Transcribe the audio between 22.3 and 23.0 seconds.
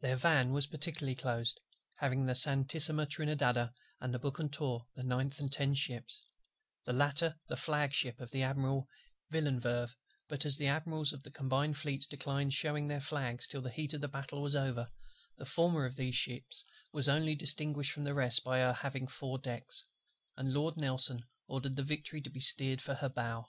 be steered for